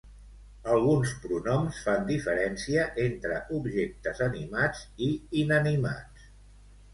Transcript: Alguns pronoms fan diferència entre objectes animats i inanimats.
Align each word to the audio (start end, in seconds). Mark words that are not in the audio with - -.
Alguns 0.75 1.11
pronoms 1.25 1.81
fan 1.87 2.07
diferència 2.07 2.85
entre 3.03 3.37
objectes 3.59 4.23
animats 4.29 4.83
i 5.11 5.11
inanimats. 5.45 6.27